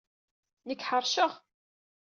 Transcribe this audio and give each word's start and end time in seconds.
Nekk 0.67 0.85
ḥeṛceɣ. 0.89 1.31